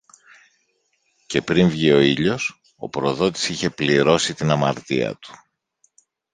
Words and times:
Και 1.27 1.41
πριν 1.41 1.69
βγει 1.69 1.91
ο 1.91 1.99
ήλιος, 1.99 2.59
ο 2.75 2.89
προδότης 2.89 3.49
είχε 3.49 3.69
πληρώσει 3.69 4.33
την 4.33 4.51
αμαρτία 4.51 5.15
του. 5.17 5.31